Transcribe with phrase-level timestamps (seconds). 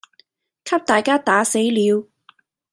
[0.63, 2.07] 給大家打死了；